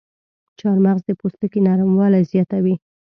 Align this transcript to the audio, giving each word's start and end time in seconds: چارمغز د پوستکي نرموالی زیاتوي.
چارمغز 0.59 1.01
د 1.07 1.09
پوستکي 1.19 1.59
نرموالی 1.67 2.23
زیاتوي. 2.31 2.75